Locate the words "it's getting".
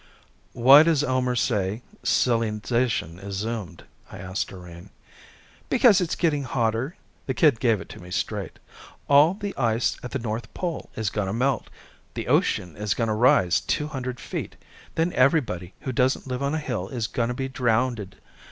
6.01-6.41